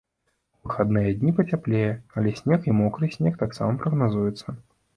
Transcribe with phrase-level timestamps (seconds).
[0.67, 1.91] У выхадныя дні пацяплее,
[2.21, 4.61] але снег і мокры снег таксама прагназуецца.